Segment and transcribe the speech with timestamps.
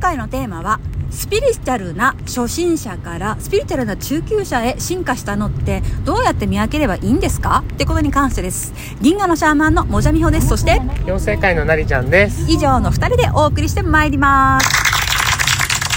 [0.00, 0.80] 回のテーマは
[1.10, 7.62] スピリチュアルな初心者からスピリチュアルな中級者へ進化したのってどうやって見分ければいいんですか？
[7.74, 8.72] ってことに関してです。
[9.00, 10.48] 銀河のシャーマンのもじゃみほです。
[10.48, 12.50] そして妖精界のなりちゃんです。
[12.50, 14.68] 以上の2人でお送りしてまいります。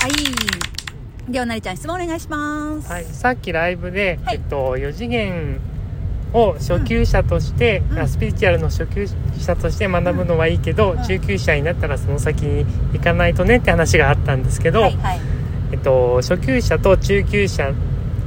[0.00, 0.12] はい。
[1.30, 2.90] ではなりちゃん質問お願いします。
[2.90, 3.04] はい。
[3.04, 4.36] さっきライブで、はい。
[4.36, 5.60] えっと4次元
[6.34, 7.98] を初級者として、うん。
[7.98, 9.06] あスピリチュアルの初級
[9.38, 11.02] 者として学ぶのはいいけど、うん。
[11.02, 15.20] 中級者になったらその先に行かないとねって話があったんですけど、はいはい。
[15.72, 17.72] えっと、初級者と中級者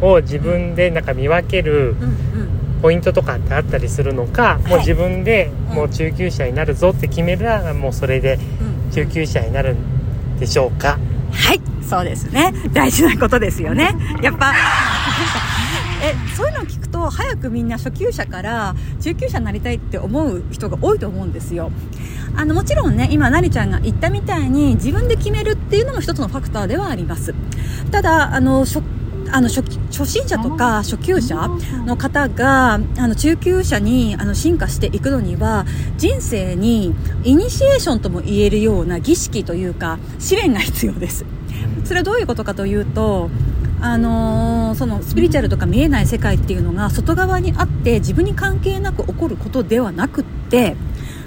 [0.00, 1.94] を自分でなんか見分ける
[2.80, 8.90] ポイントとかってあったりするのか、もう自分でもう中級者になるぞって決めたらもうそれでうん。
[8.92, 10.98] 中級者になるんでしょうか、
[11.32, 12.52] はい、そうですね。
[12.72, 13.94] 大事なことですよね。
[14.22, 14.54] やっぱ、
[16.02, 21.70] え、そういうのを聞くと、早くみんな初級者から中級者になりたいって思う人が多いと思うんですよ。
[22.36, 27.34] あの、もちろんね、今、なりちゃんが言ったみたいに、自分で決めるっていうのも一つのファクターではあります。
[27.90, 28.82] ただ、あの、初
[29.28, 31.34] あの初初心者とか初級者
[31.84, 35.66] の方があの中級者にあの進化していくのには
[35.96, 36.94] 人生に
[37.24, 41.24] イニシエーションとも言えるような儀式というか試練が必要です
[41.84, 43.30] それはどういうことかというと
[43.80, 50.76] あのーそのスピリチュアルとか見えない世界っていうのが外側にあって自分に関係なく起こることではなくって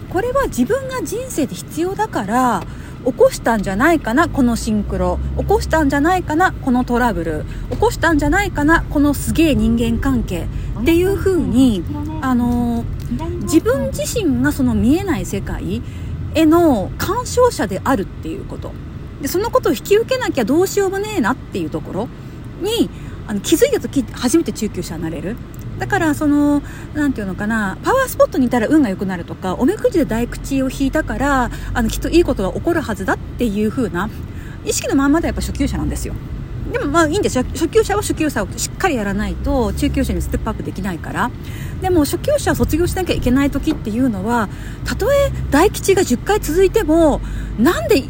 [0.09, 2.64] これは自分が人生で必要だから
[3.05, 5.20] 起こしたんじゃないかなこのシンクロ。
[5.38, 7.45] 起こしたんじゃないかなこのトラブル。
[7.72, 10.47] 起こしたんじゃないかなこのすげえ人間関係。
[10.81, 11.83] っていう風に
[12.22, 15.81] あのー自分自身がその見えない世界
[16.36, 18.73] への干渉者であるっていうこと。
[19.22, 22.09] でそのことを引き受けなきゃどうしようもねえなっていうところ。
[22.60, 22.90] に
[23.28, 25.36] あの気づいた時初めて中級者になれる。
[25.80, 26.62] だからその
[26.94, 34.10] なんていうのかなパワースポットにいたら運が良くなるとかおみくじで大口を引いたからあのきっといいことが起こるはずだっていう風な
[34.66, 36.14] 意識のまんまでやっぱ初級者なんですよ。
[36.74, 37.44] でもまあいいんですよ。
[37.46, 41.32] 初級者は初級者をしっかりやらないと中級者にステップアップできないから。
[41.82, 44.50] でも初級者を卒業しなきゃいけない時っていうのは
[44.83, 47.22] たとえ大吉が10回続いても
[47.58, 48.04] なんで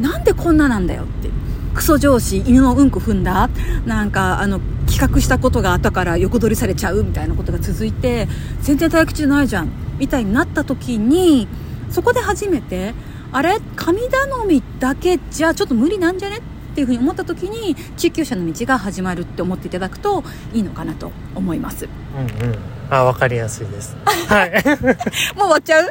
[0.00, 1.37] なんでこんななんだよって。
[1.78, 3.48] クソ上司犬のうんこ踏んだ？
[3.86, 4.58] なんかあの
[4.88, 8.26] 企画したことが後から横取りされちゃうみたいなことが続いて
[8.62, 9.70] 全然大吉じゃないじゃん。
[9.96, 11.46] みたいになった時に
[11.88, 12.94] そこで初めて
[13.30, 13.60] あれ？
[13.76, 16.38] 神頼みだけじゃちょっと無理なんじゃね？
[16.38, 16.40] っ
[16.74, 21.88] ていうふうに思った時に中級者の道が始まるって思っていただくといいのかなと思います。
[22.16, 22.58] うんうん。
[22.90, 23.96] あわかりやすいです
[24.28, 24.50] はい
[25.36, 25.88] もう終わっちゃう？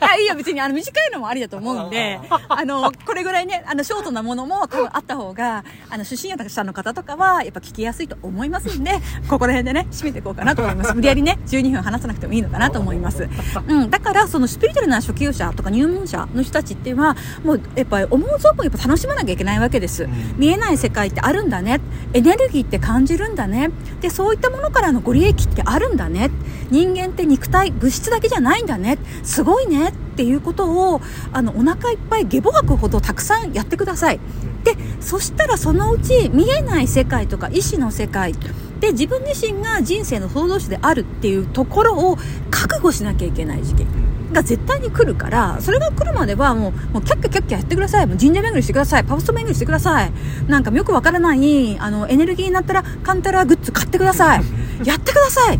[0.00, 8.92] あ、いいよ、別に、あの、短いのもありだと思うんで、 あの、これぐらいね、あの、ショートなものも多分あった方が、あの、出身者の方とかは、やっぱ聞きやすいと思いますんで、
[9.28, 10.94] ここら辺でね、締めていこうかなと思います。
[10.94, 13.28] 無理やりね、12分話さなくてもいいのかなと思います。
[13.66, 20.06] うん、だから、その、スピリチュアルな初級者とか入門者の人たちっていうのは、もう、やっぱり、思う存分やっぱ楽しまなきゃいけないわけです。
[20.36, 21.80] 見えない世界ってあるんだね。
[22.12, 23.70] エネルギーって感じるんだね。
[24.00, 26.30] で、そういったものからのご利益ってあるんだね。
[26.70, 28.98] 人間って肉体、物質だけじゃないんだね。
[29.22, 31.00] すごいねっていうことを、
[31.32, 34.20] あの、お腹いっぱい下ボ吐くほどたくさんやってください。
[34.64, 38.34] で、そしたらそのうち見えない世界とか意志の世界
[38.80, 42.16] で自分自身が人生の創造主であるっていうところを
[42.50, 43.86] 覚悟しなきゃいけない時期
[44.32, 48.06] が絶対に来るから、それが来るまではもう、もうキャッキャキャッキャやってください。
[48.06, 49.04] もう神社巡りしてください。
[49.04, 50.12] パブスト巡りしてください。
[50.48, 54.42] なんかよくわからない、あの、エネルギーになったら、カンタラグッズ買ってください。
[54.84, 55.58] やってください。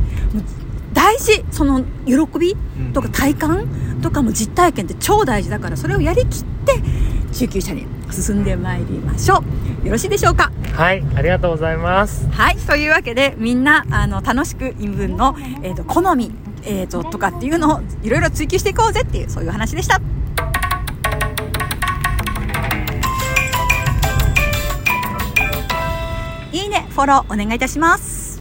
[0.93, 1.45] 大事。
[1.51, 2.57] その喜び？
[2.93, 3.69] とか体感？
[4.03, 6.75] とかも実体験って超大事だからそれをやりきって
[7.33, 9.43] 中級者に進んでまいりましょ
[9.83, 9.87] う。
[9.87, 10.53] よろしいでしょうか？
[10.75, 11.05] はい。
[11.15, 12.29] ありがとうございます。
[12.31, 12.57] はい。
[12.57, 16.33] というわけでみんなあの楽しく自分の、えー、と好み、
[16.63, 20.01] えー、ととかっていうのをいろいろ追求していこうぜっていうそういう話でした。
[26.53, 26.87] いいね。
[26.91, 28.24] フォローお願いいたします